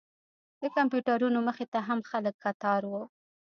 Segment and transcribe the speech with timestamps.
[0.61, 2.93] د کمپیوټرونو مخې ته هم خلک کتار و.